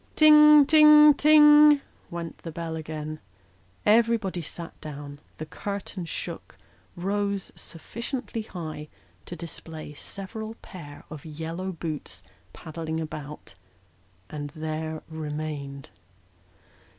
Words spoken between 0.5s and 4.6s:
ting, ting! went the bell again. Everybody